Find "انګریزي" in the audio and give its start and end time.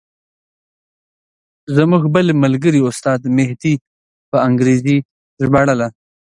4.47-4.97